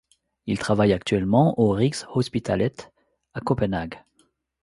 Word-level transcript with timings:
Il 0.47 0.57
travaille 0.57 0.93
actuellement 0.93 1.59
au 1.59 1.69
Rigshospitalet 1.69 2.73
à 3.35 3.39
Copenhague. 3.39 4.03